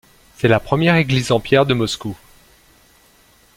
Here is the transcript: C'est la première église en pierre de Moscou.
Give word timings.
C'est 0.35 0.47
la 0.47 0.59
première 0.59 0.95
église 0.95 1.31
en 1.31 1.39
pierre 1.39 1.67
de 1.67 1.75
Moscou. 1.75 2.15